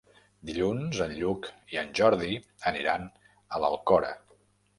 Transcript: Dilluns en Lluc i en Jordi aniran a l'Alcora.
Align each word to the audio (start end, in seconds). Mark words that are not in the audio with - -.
Dilluns 0.49 1.01
en 1.05 1.13
Lluc 1.17 1.49
i 1.75 1.79
en 1.81 1.91
Jordi 1.99 2.31
aniran 2.73 3.07
a 3.59 3.63
l'Alcora. 3.67 4.11